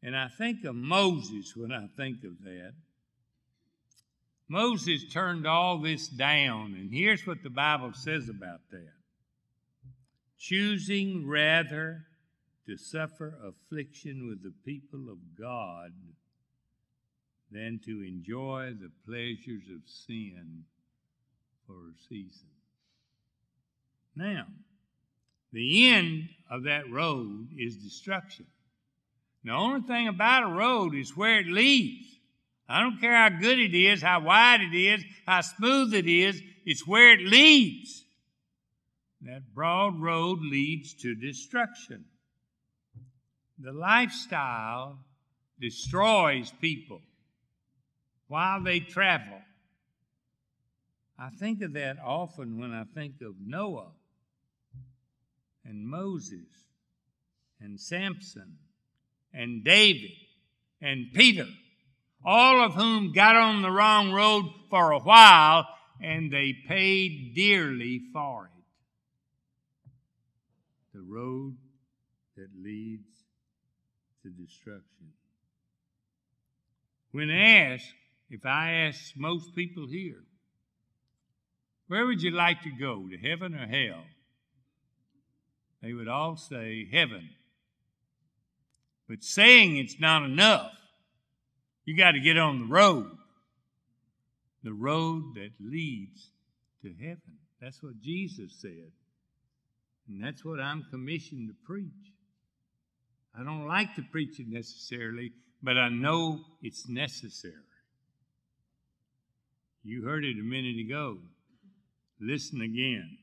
And 0.05 0.17
I 0.17 0.29
think 0.29 0.65
of 0.65 0.77
Moses 0.77 1.55
when 1.57 1.73
I 1.73 1.89
think 1.97 2.19
of 2.23 2.45
that. 2.45 2.75
Moses 4.49 5.13
turned 5.13 5.49
all 5.49 5.79
this 5.79 6.07
down, 6.07 6.77
and 6.79 6.93
here's 6.93 7.27
what 7.27 7.43
the 7.43 7.51
Bible 7.51 7.93
says 7.93 8.29
about 8.29 8.61
that 8.71 8.93
choosing 10.39 11.27
rather 11.27 12.05
to 12.69 12.77
suffer 12.77 13.35
affliction 13.45 14.29
with 14.29 14.43
the 14.45 14.53
people 14.65 15.09
of 15.11 15.19
God 15.37 15.91
than 17.51 17.81
to 17.85 18.03
enjoy 18.03 18.73
the 18.81 18.91
pleasures 19.07 19.63
of 19.75 19.81
sin 19.87 20.65
for 21.67 21.75
a 21.75 22.09
season. 22.09 22.49
Now, 24.15 24.47
the 25.53 25.89
end 25.89 26.29
of 26.51 26.65
that 26.65 26.91
road 26.91 27.49
is 27.57 27.77
destruction. 27.77 28.47
The 29.45 29.53
only 29.53 29.87
thing 29.87 30.09
about 30.09 30.43
a 30.43 30.55
road 30.55 30.95
is 30.95 31.17
where 31.17 31.39
it 31.39 31.47
leads. 31.47 32.09
I 32.69 32.81
don't 32.81 33.01
care 33.01 33.15
how 33.15 33.29
good 33.29 33.61
it 33.61 33.75
is, 33.75 34.03
how 34.03 34.21
wide 34.21 34.61
it 34.61 34.77
is, 34.77 35.05
how 35.27 35.41
smooth 35.43 35.95
it 35.95 36.09
is, 36.09 36.43
it's 36.65 36.87
where 36.87 37.13
it 37.13 37.21
leads. 37.21 38.05
That 39.23 39.55
broad 39.55 40.01
road 40.01 40.41
leads 40.41 40.95
to 40.95 41.15
destruction. 41.15 42.05
The 43.59 43.73
lifestyle 43.73 44.99
destroys 45.61 46.53
people 46.61 47.01
while 48.29 48.63
they 48.63 48.81
travel. 48.81 49.41
I 51.19 51.31
think 51.31 51.63
of 51.63 51.73
that 51.75 51.97
often 52.05 52.59
when 52.59 52.73
I 52.73 52.85
think 52.85 53.23
of 53.23 53.35
Noah 53.41 53.93
and 55.65 55.87
Moses 55.87 56.47
and 57.61 57.81
Samson 57.81 58.59
and 59.33 59.65
David 59.65 60.11
and 60.83 61.07
Peter, 61.15 61.47
all 62.25 62.61
of 62.61 62.75
whom 62.75 63.13
got 63.13 63.37
on 63.37 63.63
the 63.63 63.71
wrong 63.71 64.13
road 64.13 64.45
for 64.71 64.91
a 64.91 64.99
while 64.99 65.67
and 66.03 66.31
they 66.31 66.55
paid 66.67 67.33
dearly 67.35 68.03
for 68.13 68.47
it 68.47 68.57
the 70.97 71.03
road 71.03 71.55
that 72.37 72.49
leads 72.63 73.09
to 74.23 74.31
destruction. 74.31 75.13
When 77.13 77.29
asked, 77.29 77.93
if 78.31 78.45
I 78.45 78.73
ask 78.73 79.13
most 79.17 79.55
people 79.55 79.87
here, 79.89 80.23
where 81.89 82.07
would 82.07 82.23
you 82.23 82.33
like 82.33 82.63
to 82.63 82.71
go, 82.71 83.07
to 83.09 83.17
heaven 83.17 83.55
or 83.55 83.67
hell? 83.67 84.03
They 85.83 85.93
would 85.93 86.09
all 86.09 86.37
say 86.37 86.89
heaven. 86.91 87.31
But 89.09 89.23
saying 89.23 89.77
it's 89.77 90.01
not 90.01 90.25
enough. 90.25 90.73
You 91.85 91.97
got 91.97 92.13
to 92.13 92.21
get 92.21 92.37
on 92.37 92.61
the 92.61 92.67
road. 92.67 93.11
The 94.65 94.73
road 94.73 95.37
that 95.37 95.51
leads 95.61 96.31
to 96.83 96.93
heaven. 97.01 97.39
That's 97.61 97.81
what 97.83 98.01
Jesus 98.01 98.53
said. 98.61 98.91
And 100.09 100.23
that's 100.23 100.45
what 100.45 100.61
I'm 100.61 100.85
commissioned 100.91 101.49
to 101.49 101.55
preach. 101.65 102.13
I 103.39 103.45
don't 103.45 103.69
like 103.69 103.95
to 103.95 104.03
preach 104.11 104.41
it 104.41 104.49
necessarily, 104.49 105.33
but 105.63 105.77
I 105.77 105.89
know 105.89 106.41
it's 106.63 106.89
necessary. 106.89 107.55
You 109.89 110.03
heard 110.03 110.25
it 110.25 110.37
a 110.37 110.43
minute 110.43 110.81
ago. 110.81 111.19
Listen 112.21 112.61
again. 112.61 113.19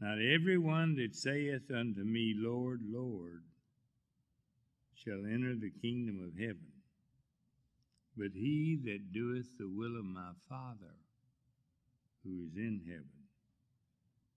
Not 0.00 0.18
everyone 0.18 0.96
that 0.96 1.14
saith 1.14 1.70
unto 1.70 2.00
me, 2.00 2.34
Lord, 2.36 2.80
Lord, 2.82 3.44
shall 4.96 5.24
enter 5.24 5.54
the 5.54 5.70
kingdom 5.70 6.18
of 6.24 6.36
heaven, 6.36 6.72
but 8.16 8.32
he 8.34 8.80
that 8.84 9.12
doeth 9.12 9.56
the 9.56 9.68
will 9.68 9.96
of 9.96 10.04
my 10.04 10.32
Father 10.48 10.96
who 12.24 12.46
is 12.46 12.56
in 12.56 12.80
heaven. 12.84 13.06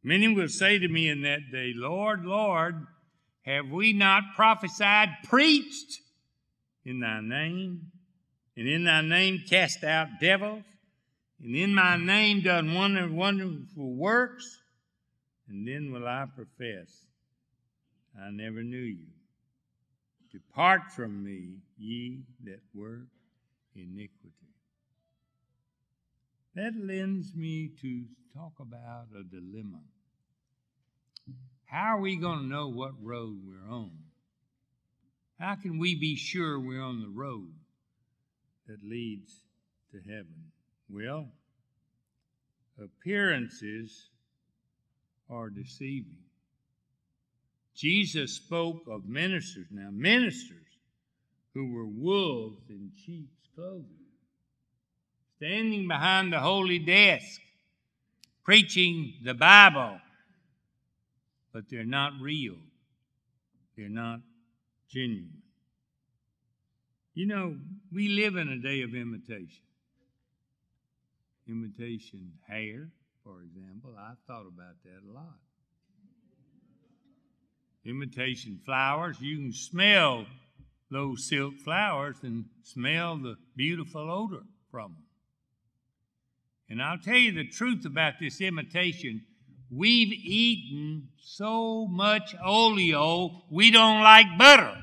Many 0.03 0.27
will 0.27 0.49
say 0.49 0.77
to 0.77 0.87
me 0.87 1.09
in 1.09 1.23
that 1.23 1.51
day, 1.51 1.73
Lord, 1.75 2.25
Lord, 2.25 2.85
have 3.41 3.69
we 3.69 3.91
not 3.91 4.35
prophesied, 4.35 5.09
preached 5.23 5.99
in 6.85 6.99
thy 6.99 7.21
name, 7.21 7.91
and 8.55 8.67
in 8.67 8.83
thy 8.83 9.01
name 9.01 9.41
cast 9.49 9.83
out 9.83 10.09
devils, 10.21 10.63
and 11.43 11.55
in 11.55 11.73
my 11.73 11.97
name 11.97 12.41
done 12.41 12.73
wonder, 12.73 13.09
wonderful 13.09 13.93
works? 13.93 14.59
And 15.49 15.67
then 15.67 15.91
will 15.91 16.07
I 16.07 16.25
profess, 16.35 17.05
I 18.19 18.29
never 18.31 18.63
knew 18.63 18.77
you. 18.77 19.07
Depart 20.31 20.91
from 20.91 21.23
me, 21.23 21.59
ye 21.77 22.23
that 22.43 22.59
work 22.73 23.07
iniquity. 23.75 24.33
That 26.55 26.73
lends 26.75 27.35
me 27.35 27.69
to 27.81 28.03
talk 28.33 28.53
about 28.59 29.07
a 29.17 29.23
dilemma. 29.23 29.81
How 31.65 31.97
are 31.97 32.01
we 32.01 32.15
going 32.15 32.39
to 32.39 32.45
know 32.45 32.69
what 32.69 32.91
road 33.01 33.37
we're 33.45 33.71
on? 33.71 33.91
How 35.39 35.55
can 35.55 35.77
we 35.77 35.95
be 35.95 36.15
sure 36.15 36.59
we're 36.59 36.81
on 36.81 37.01
the 37.01 37.09
road 37.09 37.53
that 38.67 38.83
leads 38.83 39.31
to 39.91 39.99
heaven? 39.99 40.46
Well, 40.89 41.27
appearances 42.81 44.09
are 45.29 45.49
deceiving. 45.49 46.17
Jesus 47.75 48.33
spoke 48.33 48.83
of 48.89 49.05
ministers, 49.05 49.67
now, 49.69 49.89
ministers 49.91 50.65
who 51.53 51.73
were 51.73 51.85
wolves 51.85 52.69
in 52.69 52.91
sheep's 53.05 53.47
clothing, 53.55 53.85
standing 55.35 55.87
behind 55.87 56.33
the 56.33 56.39
holy 56.39 56.79
desk, 56.79 57.41
preaching 58.43 59.13
the 59.23 59.33
Bible 59.33 59.99
but 61.57 61.69
they're 61.71 61.83
not 61.83 62.13
real. 62.21 62.53
They're 63.75 63.89
not 63.89 64.19
genuine. 64.91 65.41
You 67.15 67.25
know, 67.25 67.57
we 67.91 68.09
live 68.09 68.35
in 68.35 68.47
a 68.49 68.59
day 68.59 68.83
of 68.83 68.93
imitation. 68.93 69.63
Imitation 71.47 72.33
hair, 72.47 72.89
for 73.23 73.41
example. 73.41 73.95
I've 73.97 74.17
thought 74.27 74.47
about 74.47 74.75
that 74.83 75.09
a 75.09 75.13
lot. 75.13 75.39
Imitation 77.85 78.59
flowers. 78.65 79.17
You 79.21 79.37
can 79.37 79.53
smell 79.53 80.25
those 80.91 81.27
silk 81.27 81.53
flowers 81.63 82.17
and 82.23 82.45
smell 82.63 83.17
the 83.17 83.35
beautiful 83.55 84.09
odor 84.11 84.43
from 84.71 84.93
them. 84.93 85.03
And 86.69 86.81
I'll 86.81 86.97
tell 86.97 87.17
you 87.17 87.31
the 87.31 87.47
truth 87.47 87.85
about 87.85 88.15
this 88.19 88.41
imitation. 88.41 89.23
We've 89.69 90.11
eaten 90.11 91.09
so 91.17 91.87
much 91.87 92.35
oleo, 92.45 93.43
we 93.49 93.71
don't 93.71 94.01
like 94.01 94.37
butter. 94.37 94.75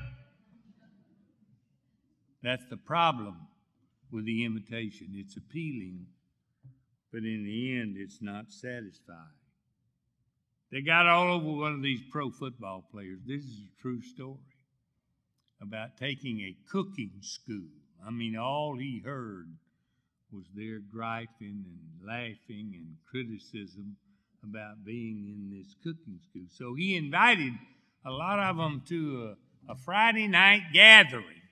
That's 2.43 2.65
the 2.69 2.77
problem 2.77 3.35
with 4.11 4.25
the 4.25 4.45
imitation. 4.45 5.13
It's 5.15 5.35
appealing, 5.35 6.05
but 7.15 7.23
in 7.23 7.45
the 7.45 7.79
end, 7.79 7.95
it's 7.97 8.21
not 8.21 8.51
satisfying. 8.51 9.39
They 10.69 10.81
got 10.81 11.07
all 11.07 11.35
over 11.35 11.61
one 11.61 11.71
of 11.71 11.81
these 11.81 12.01
pro 12.11 12.29
football 12.29 12.83
players. 12.91 13.19
This 13.25 13.41
is 13.41 13.61
a 13.61 13.81
true 13.81 14.01
story 14.01 14.35
about 15.61 15.95
taking 15.97 16.41
a 16.41 16.57
cooking 16.69 17.13
school. 17.21 17.69
I 18.05 18.11
mean, 18.11 18.35
all 18.35 18.75
he 18.77 19.01
heard 19.05 19.47
was 20.29 20.43
their 20.53 20.79
griping 20.91 21.29
and 21.39 22.05
laughing 22.05 22.73
and 22.73 22.97
criticism 23.09 23.95
about 24.43 24.83
being 24.83 25.25
in 25.29 25.57
this 25.57 25.73
cooking 25.81 26.19
school. 26.29 26.47
So 26.49 26.75
he 26.75 26.97
invited 26.97 27.53
a 28.05 28.11
lot 28.11 28.39
of 28.39 28.57
them 28.57 28.83
to 28.89 29.35
a, 29.69 29.71
a 29.71 29.75
Friday 29.77 30.27
night 30.27 30.63
gathering. 30.73 31.43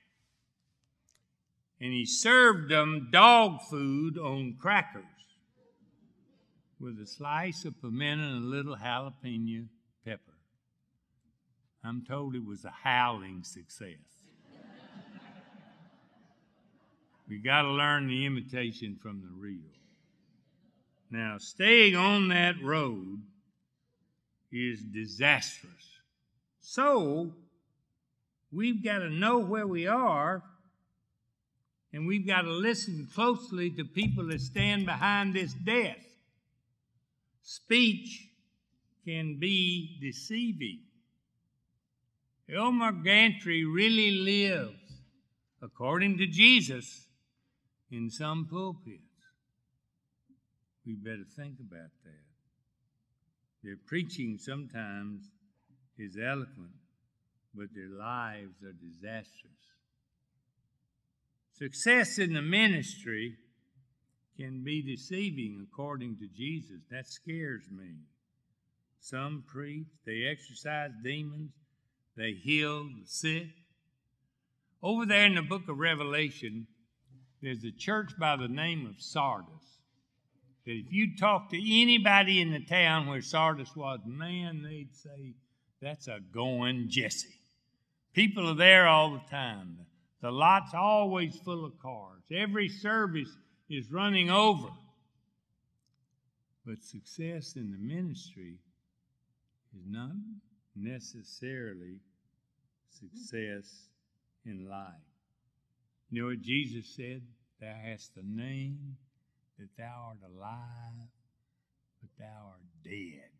And 1.80 1.90
he 1.90 2.04
served 2.04 2.70
them 2.70 3.08
dog 3.10 3.62
food 3.70 4.18
on 4.18 4.58
crackers 4.60 5.04
with 6.80 7.00
a 7.00 7.06
slice 7.06 7.64
of 7.64 7.80
pimento 7.80 8.24
and 8.24 8.44
a 8.44 8.46
little 8.46 8.76
jalapeno 8.76 9.66
pepper. 10.04 10.32
I'm 11.84 12.04
told 12.04 12.34
it 12.34 12.44
was 12.44 12.64
a 12.64 12.70
howling 12.70 13.44
success. 13.44 13.88
we 17.28 17.38
got 17.38 17.62
to 17.62 17.68
learn 17.68 18.08
the 18.08 18.26
imitation 18.26 18.98
from 19.00 19.20
the 19.20 19.28
real. 19.36 19.60
Now, 21.10 21.36
staying 21.38 21.94
on 21.94 22.28
that 22.28 22.60
road 22.62 23.20
is 24.50 24.80
disastrous. 24.82 25.72
So, 26.60 27.32
we've 28.50 28.82
got 28.82 29.00
to 29.00 29.10
know 29.10 29.38
where 29.38 29.66
we 29.66 29.86
are, 29.86 30.42
and 31.92 32.06
we've 32.06 32.26
got 32.26 32.42
to 32.42 32.50
listen 32.50 33.08
closely 33.14 33.70
to 33.70 33.84
people 33.84 34.26
that 34.28 34.40
stand 34.40 34.86
behind 34.86 35.34
this 35.34 35.52
death. 35.52 35.98
Speech 37.46 38.30
can 39.04 39.38
be 39.38 39.98
deceiving. 40.00 40.80
Elmer 42.48 42.90
Gantry 42.90 43.64
really 43.66 44.12
lives, 44.12 45.02
according 45.62 46.16
to 46.18 46.26
Jesus, 46.26 47.06
in 47.90 48.10
some 48.10 48.48
pulpits. 48.50 49.02
We 50.86 50.94
better 50.94 51.24
think 51.36 51.56
about 51.60 51.90
that. 52.04 52.24
Their 53.62 53.76
preaching 53.76 54.38
sometimes 54.38 55.30
is 55.98 56.16
eloquent, 56.16 56.72
but 57.54 57.66
their 57.74 57.90
lives 57.90 58.62
are 58.62 58.72
disastrous. 58.72 59.52
Success 61.52 62.18
in 62.18 62.32
the 62.32 62.42
ministry 62.42 63.36
can 64.36 64.62
be 64.64 64.82
deceiving 64.82 65.66
according 65.70 66.16
to 66.16 66.26
Jesus. 66.36 66.80
That 66.90 67.06
scares 67.06 67.64
me. 67.70 67.94
Some 69.00 69.44
preach, 69.46 69.86
they 70.06 70.24
exorcise 70.24 70.90
demons, 71.02 71.50
they 72.16 72.32
heal 72.32 72.84
the 72.84 73.04
sick. 73.04 73.48
Over 74.82 75.06
there 75.06 75.26
in 75.26 75.34
the 75.34 75.42
book 75.42 75.68
of 75.68 75.78
Revelation, 75.78 76.66
there's 77.42 77.64
a 77.64 77.70
church 77.70 78.12
by 78.18 78.36
the 78.36 78.48
name 78.48 78.86
of 78.86 79.02
Sardis. 79.02 79.78
That 80.64 80.72
if 80.72 80.90
you 80.90 81.16
talk 81.16 81.50
to 81.50 81.80
anybody 81.82 82.40
in 82.40 82.52
the 82.52 82.64
town 82.64 83.06
where 83.06 83.20
Sardis 83.20 83.76
was, 83.76 84.00
man, 84.06 84.62
they'd 84.62 84.94
say, 84.94 85.34
that's 85.82 86.08
a 86.08 86.20
going 86.32 86.86
Jesse. 86.88 87.40
People 88.14 88.48
are 88.48 88.54
there 88.54 88.86
all 88.86 89.10
the 89.10 89.30
time. 89.30 89.76
The 90.22 90.30
lot's 90.30 90.72
always 90.72 91.36
full 91.44 91.66
of 91.66 91.78
cars. 91.78 92.22
Every 92.32 92.70
service 92.70 93.28
is 93.68 93.90
running 93.90 94.30
over. 94.30 94.68
But 96.66 96.82
success 96.82 97.56
in 97.56 97.70
the 97.72 97.78
ministry 97.78 98.58
is 99.76 99.84
not 99.86 100.12
necessarily 100.74 102.00
success 102.88 103.88
in 104.46 104.68
life. 104.68 104.88
You 106.10 106.22
know 106.22 106.28
what 106.28 106.42
Jesus 106.42 106.86
said? 106.94 107.22
Thou 107.60 107.74
hast 107.84 108.12
a 108.16 108.22
name 108.24 108.96
that 109.58 109.68
thou 109.76 110.08
art 110.08 110.18
alive, 110.34 111.08
but 112.00 112.10
thou 112.18 112.46
art 112.46 112.60
dead. 112.82 113.30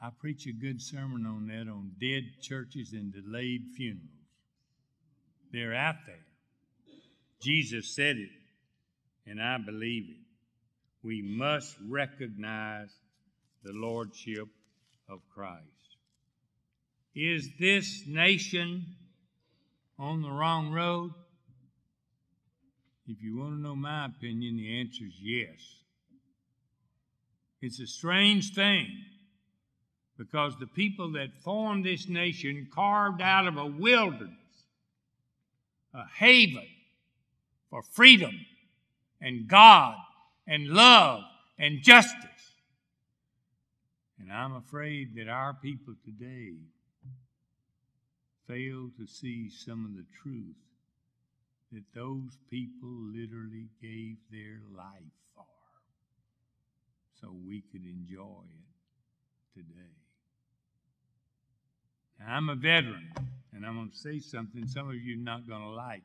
I 0.00 0.10
preach 0.10 0.46
a 0.46 0.52
good 0.52 0.82
sermon 0.82 1.26
on 1.26 1.46
that 1.48 1.70
on 1.70 1.92
dead 2.00 2.24
churches 2.42 2.92
and 2.92 3.12
delayed 3.12 3.62
funerals. 3.76 4.08
They're 5.52 5.74
out 5.74 5.96
there. 6.06 6.16
Jesus 7.40 7.94
said 7.94 8.16
it 8.16 8.30
and 9.26 9.40
I 9.40 9.58
believe 9.58 10.04
it. 10.08 10.16
We 11.02 11.22
must 11.22 11.76
recognize 11.86 12.90
the 13.62 13.72
Lordship 13.72 14.48
of 15.08 15.20
Christ. 15.34 15.60
Is 17.14 17.48
this 17.58 18.04
nation 18.06 18.84
on 19.98 20.22
the 20.22 20.30
wrong 20.30 20.72
road? 20.72 21.12
If 23.06 23.22
you 23.22 23.38
want 23.38 23.52
to 23.52 23.60
know 23.60 23.76
my 23.76 24.06
opinion, 24.06 24.56
the 24.56 24.80
answer 24.80 25.04
is 25.04 25.14
yes. 25.20 25.58
It's 27.60 27.80
a 27.80 27.86
strange 27.86 28.54
thing 28.54 28.88
because 30.18 30.54
the 30.58 30.66
people 30.66 31.12
that 31.12 31.28
formed 31.42 31.84
this 31.84 32.08
nation 32.08 32.68
carved 32.74 33.20
out 33.20 33.46
of 33.46 33.56
a 33.56 33.66
wilderness, 33.66 34.30
a 35.94 36.04
haven 36.18 36.66
for 37.70 37.82
freedom 37.82 38.34
and 39.20 39.48
God 39.48 39.96
and 40.46 40.68
love 40.68 41.22
and 41.58 41.82
justice. 41.82 42.30
And 44.20 44.32
I'm 44.32 44.54
afraid 44.56 45.14
that 45.16 45.28
our 45.28 45.54
people 45.54 45.94
today 46.04 46.54
fail 48.46 48.90
to 48.98 49.06
see 49.06 49.48
some 49.50 49.84
of 49.84 49.96
the 49.96 50.04
truth 50.22 50.56
that 51.72 51.84
those 51.94 52.38
people 52.50 52.88
literally 52.88 53.68
gave 53.82 54.16
their 54.30 54.60
life 54.76 55.12
for 55.34 55.44
so 57.20 57.34
we 57.46 57.62
could 57.72 57.84
enjoy 57.84 58.44
it 58.44 59.58
today. 59.58 59.96
Now, 62.20 62.36
I'm 62.36 62.48
a 62.48 62.54
veteran, 62.54 63.12
and 63.52 63.66
I'm 63.66 63.76
going 63.76 63.90
to 63.90 63.96
say 63.96 64.20
something 64.20 64.66
some 64.66 64.88
of 64.88 64.94
you 64.94 65.16
are 65.16 65.24
not 65.24 65.48
going 65.48 65.62
to 65.62 65.70
like. 65.70 66.04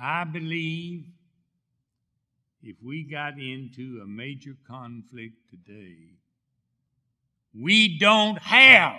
I 0.00 0.24
believe 0.24 1.04
if 2.62 2.76
we 2.82 3.04
got 3.04 3.38
into 3.38 4.00
a 4.02 4.06
major 4.06 4.56
conflict 4.66 5.34
today, 5.50 5.96
we 7.54 7.98
don't 7.98 8.38
have 8.38 8.96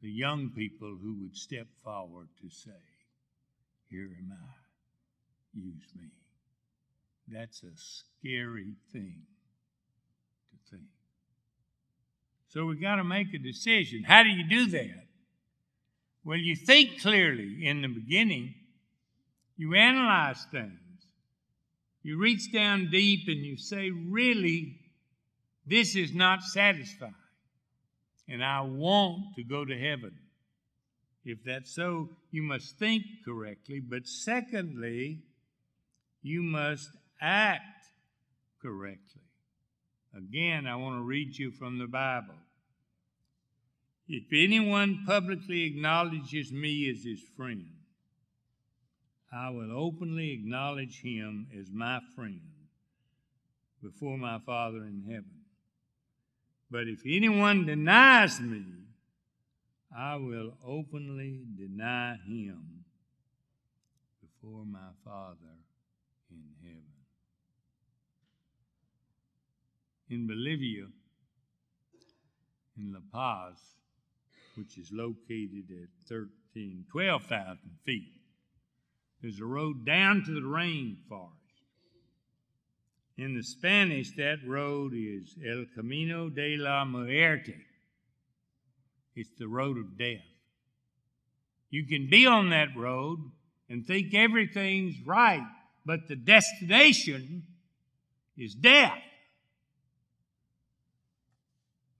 the 0.00 0.10
young 0.10 0.50
people 0.50 0.96
who 1.00 1.22
would 1.22 1.36
step 1.36 1.66
forward 1.82 2.28
to 2.40 2.48
say, 2.48 2.70
Here 3.90 4.04
am 4.18 4.32
I, 4.32 5.58
use 5.58 5.88
me. 5.94 6.08
That's 7.26 7.62
a 7.62 7.74
scary 7.74 8.74
thing 8.92 9.22
to 10.50 10.70
think. 10.70 10.88
So 12.48 12.64
we've 12.64 12.80
got 12.80 12.96
to 12.96 13.04
make 13.04 13.34
a 13.34 13.38
decision. 13.38 14.04
How 14.04 14.22
do 14.22 14.30
you 14.30 14.48
do 14.48 14.66
that? 14.70 15.06
Well, 16.24 16.38
you 16.38 16.56
think 16.56 17.02
clearly 17.02 17.66
in 17.66 17.82
the 17.82 17.88
beginning 17.88 18.54
you 19.58 19.74
analyze 19.74 20.46
things. 20.50 20.78
You 22.02 22.16
reach 22.16 22.52
down 22.52 22.88
deep 22.90 23.28
and 23.28 23.44
you 23.44 23.58
say, 23.58 23.90
really, 23.90 24.76
this 25.66 25.94
is 25.96 26.14
not 26.14 26.42
satisfying. 26.42 27.12
And 28.28 28.42
I 28.42 28.62
want 28.62 29.34
to 29.36 29.42
go 29.42 29.64
to 29.64 29.78
heaven. 29.78 30.12
If 31.24 31.38
that's 31.44 31.74
so, 31.74 32.08
you 32.30 32.42
must 32.42 32.78
think 32.78 33.02
correctly. 33.24 33.80
But 33.80 34.06
secondly, 34.06 35.24
you 36.22 36.42
must 36.42 36.88
act 37.20 37.62
correctly. 38.62 39.22
Again, 40.16 40.66
I 40.66 40.76
want 40.76 40.98
to 40.98 41.02
read 41.02 41.36
you 41.36 41.50
from 41.50 41.78
the 41.78 41.86
Bible. 41.86 42.34
If 44.06 44.24
anyone 44.32 45.02
publicly 45.04 45.64
acknowledges 45.64 46.50
me 46.52 46.88
as 46.90 47.04
his 47.04 47.20
friend, 47.36 47.66
I 49.32 49.50
will 49.50 49.72
openly 49.72 50.32
acknowledge 50.32 51.00
him 51.02 51.48
as 51.58 51.70
my 51.70 52.00
friend 52.14 52.40
before 53.82 54.16
my 54.16 54.38
Father 54.38 54.78
in 54.78 55.02
heaven. 55.06 55.44
But 56.70 56.88
if 56.88 57.00
anyone 57.06 57.66
denies 57.66 58.40
me, 58.40 58.64
I 59.96 60.16
will 60.16 60.54
openly 60.64 61.42
deny 61.56 62.16
him 62.26 62.84
before 64.20 64.64
my 64.64 64.90
Father 65.04 65.56
in 66.30 66.44
heaven. 66.62 66.98
in 70.10 70.26
Bolivia, 70.26 70.86
in 72.78 72.92
La 72.92 73.00
Paz, 73.12 73.58
which 74.56 74.78
is 74.78 74.90
located 74.92 75.66
at 75.70 76.08
13, 76.08 76.86
12,000 76.90 77.58
feet. 77.84 78.17
There's 79.20 79.40
a 79.40 79.44
road 79.44 79.84
down 79.84 80.22
to 80.24 80.32
the 80.32 80.46
rainforest. 80.46 81.32
In 83.16 83.34
the 83.34 83.42
Spanish, 83.42 84.12
that 84.16 84.38
road 84.46 84.92
is 84.94 85.34
El 85.44 85.64
Camino 85.74 86.28
de 86.28 86.56
la 86.56 86.84
Muerte. 86.84 87.56
It's 89.16 89.30
the 89.38 89.48
road 89.48 89.76
of 89.76 89.98
death. 89.98 90.22
You 91.70 91.84
can 91.84 92.08
be 92.08 92.26
on 92.26 92.50
that 92.50 92.76
road 92.76 93.18
and 93.68 93.84
think 93.84 94.14
everything's 94.14 95.04
right, 95.04 95.46
but 95.84 96.06
the 96.06 96.14
destination 96.14 97.42
is 98.36 98.54
death. 98.54 99.02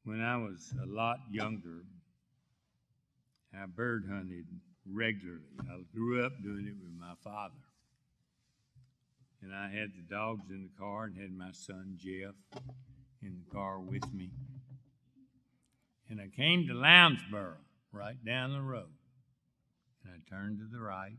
When 0.05 0.23
I 0.23 0.37
was 0.37 0.73
a 0.81 0.87
lot 0.87 1.19
younger, 1.31 1.83
I 3.53 3.67
bird 3.67 4.05
hunted 4.09 4.47
regularly. 4.93 5.43
I 5.61 5.81
grew 5.95 6.25
up 6.25 6.33
doing 6.43 6.67
it 6.67 6.75
with 6.83 6.93
my 6.99 7.15
father. 7.23 7.55
And 9.43 9.55
I 9.55 9.69
had 9.69 9.91
the 9.95 10.03
dogs 10.09 10.51
in 10.51 10.63
the 10.63 10.79
car 10.79 11.05
and 11.05 11.17
had 11.17 11.33
my 11.33 11.53
son 11.53 11.97
Jeff 11.97 12.35
in 13.23 13.39
the 13.39 13.55
car 13.55 13.79
with 13.79 14.13
me. 14.13 14.31
And 16.11 16.21
I 16.21 16.29
came 16.35 16.67
to 16.67 16.75
Lowndesboro, 16.75 17.57
right 17.93 18.23
down 18.25 18.53
the 18.53 18.63
road. 18.63 18.91
And 20.05 20.15
I 20.15 20.35
turned 20.35 20.59
to 20.59 20.65
the 20.71 20.83
right 20.83 21.19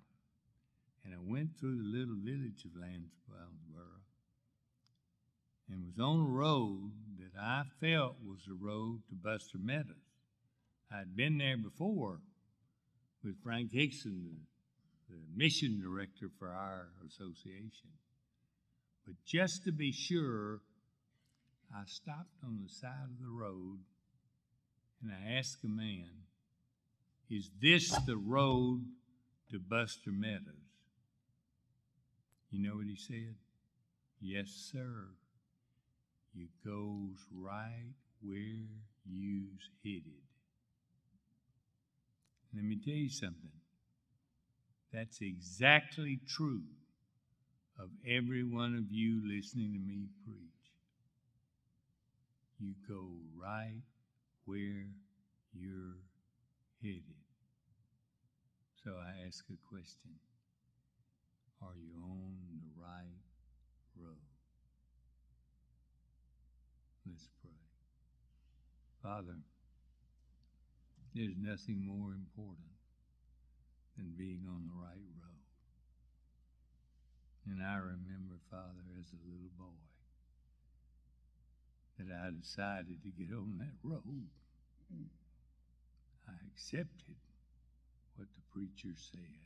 and 1.05 1.13
I 1.13 1.17
went 1.21 1.57
through 1.59 1.77
the 1.77 1.97
little 1.97 2.17
village 2.23 2.65
of 2.65 2.71
Lowndesboro 2.71 3.49
and 5.69 5.85
was 5.85 5.99
on 5.99 6.19
a 6.19 6.29
road 6.29 6.91
that 7.19 7.39
I 7.39 7.63
felt 7.79 8.15
was 8.25 8.39
the 8.47 8.53
road 8.53 9.01
to 9.09 9.15
Buster 9.15 9.57
Meadows. 9.57 9.95
I'd 10.91 11.15
been 11.15 11.37
there 11.37 11.57
before 11.57 12.19
with 13.23 13.41
Frank 13.43 13.71
Hickson, 13.71 14.21
the, 15.09 15.15
the 15.15 15.21
mission 15.35 15.81
director 15.81 16.29
for 16.39 16.49
our 16.49 16.87
association. 17.07 17.89
But 19.05 19.15
just 19.25 19.63
to 19.65 19.71
be 19.71 19.91
sure, 19.91 20.61
I 21.75 21.83
stopped 21.85 22.43
on 22.43 22.59
the 22.63 22.69
side 22.69 23.09
of 23.11 23.19
the 23.19 23.31
road 23.31 23.79
and 25.01 25.11
I 25.11 25.37
asked 25.37 25.63
a 25.63 25.67
man, 25.67 26.09
Is 27.29 27.49
this 27.61 27.89
the 28.05 28.17
road 28.17 28.85
to 29.51 29.59
Buster 29.59 30.11
Meadows? 30.11 30.55
You 32.51 32.67
know 32.67 32.77
what 32.77 32.87
he 32.87 32.95
said? 32.95 33.35
Yes, 34.21 34.47
sir. 34.71 35.07
You 36.33 36.47
goes 36.65 37.25
right 37.33 37.93
where 38.21 38.67
you's 39.05 39.69
headed. 39.83 40.28
Let 42.53 42.63
me 42.63 42.77
tell 42.83 42.93
you 42.93 43.09
something. 43.09 43.51
That's 44.91 45.19
exactly 45.21 46.19
true 46.27 46.63
of 47.79 47.89
every 48.07 48.43
one 48.43 48.75
of 48.75 48.91
you 48.91 49.21
listening 49.25 49.73
to 49.73 49.79
me 49.79 50.07
preach. 50.25 50.49
You 52.59 52.73
go 52.87 53.07
right 53.41 53.81
where 54.45 54.87
you're 55.53 55.97
headed. 56.81 57.03
So 58.83 58.91
I 58.91 59.25
ask 59.27 59.45
a 59.49 59.57
question 59.69 60.11
Are 61.61 61.77
you 61.77 62.01
on 62.03 62.35
the 62.51 62.81
right 62.81 63.21
road? 63.97 64.17
Let's 67.05 67.29
pray. 67.41 67.51
Father, 69.01 69.37
there's 71.19 71.35
nothing 71.35 71.83
more 71.83 72.15
important 72.15 72.71
than 73.97 74.15
being 74.15 74.47
on 74.47 74.63
the 74.63 74.79
right 74.79 75.03
road. 75.19 75.43
And 77.43 77.59
I 77.59 77.75
remember, 77.75 78.39
Father, 78.47 78.87
as 78.95 79.11
a 79.11 79.19
little 79.27 79.51
boy, 79.59 79.83
that 81.99 82.07
I 82.07 82.31
decided 82.31 83.03
to 83.03 83.11
get 83.11 83.35
on 83.35 83.59
that 83.59 83.75
road. 83.83 84.31
I 86.23 86.39
accepted 86.55 87.19
what 88.15 88.29
the 88.31 88.43
preacher 88.55 88.95
said 88.95 89.43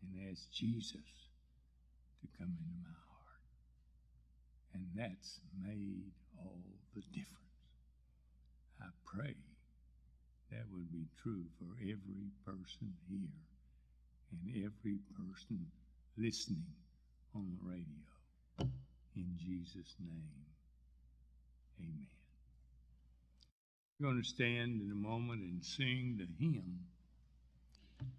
and 0.00 0.32
asked 0.32 0.56
Jesus 0.56 1.28
to 2.22 2.26
come 2.38 2.56
into 2.56 2.80
my 2.80 2.96
heart. 3.12 3.44
And 4.72 4.88
that's 4.96 5.40
made 5.60 6.16
all 6.40 6.64
the 6.94 7.02
difference. 7.12 7.36
I 8.80 8.88
pray 9.04 9.36
that 10.50 10.64
would 10.72 10.90
be 10.92 11.06
true 11.22 11.44
for 11.58 11.74
every 11.80 12.30
person 12.44 12.94
here 13.08 13.28
and 14.32 14.64
every 14.64 14.98
person 15.16 15.66
listening 16.16 16.64
on 17.34 17.50
the 17.50 17.68
radio. 17.68 18.70
In 19.16 19.36
Jesus' 19.36 19.94
name, 19.98 20.28
amen. 21.80 22.06
We're 23.98 24.08
going 24.08 24.22
to 24.22 24.28
stand 24.28 24.80
in 24.82 24.90
a 24.92 24.94
moment 24.94 25.42
and 25.42 25.64
sing 25.64 26.18
the 26.18 26.26
hymn, 26.44 26.80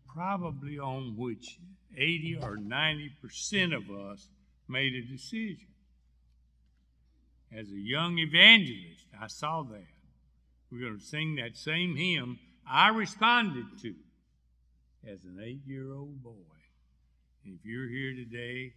probably 0.07 0.79
on 0.79 1.15
which 1.17 1.59
80 1.95 2.39
or 2.41 2.57
90% 2.57 3.75
of 3.75 4.11
us 4.11 4.27
made 4.67 4.93
a 4.93 5.01
decision. 5.01 5.67
As 7.55 7.69
a 7.69 7.79
young 7.79 8.17
evangelist, 8.17 9.05
I 9.19 9.27
saw 9.27 9.63
that. 9.63 9.96
We're 10.71 10.81
going 10.81 10.99
to 10.99 11.05
sing 11.05 11.35
that 11.35 11.55
same 11.55 11.95
hymn 11.95 12.39
I 12.69 12.89
responded 12.89 13.65
to 13.83 13.93
as 15.09 15.23
an 15.23 15.39
eight 15.41 15.61
year 15.65 15.93
old 15.93 16.21
boy. 16.21 16.31
And 17.45 17.57
if 17.57 17.65
you're 17.65 17.87
here 17.87 18.13
today 18.13 18.73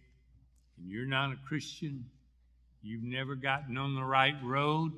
and 0.77 0.89
you're 0.89 1.05
not 1.05 1.33
a 1.33 1.37
Christian, 1.47 2.05
you've 2.81 3.03
never 3.03 3.35
gotten 3.35 3.77
on 3.77 3.95
the 3.95 4.03
right 4.03 4.35
road, 4.41 4.93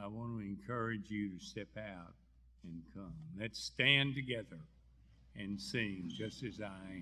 I 0.00 0.06
want 0.06 0.38
to 0.38 0.46
encourage 0.46 1.10
you 1.10 1.30
to 1.30 1.44
step 1.44 1.76
out 1.76 2.14
and 2.62 2.82
come. 2.94 3.14
Let's 3.38 3.58
stand 3.58 4.14
together 4.14 4.60
and 5.36 5.60
sing 5.60 6.10
just 6.16 6.44
as 6.44 6.60
I 6.60 6.66
am. 6.66 6.96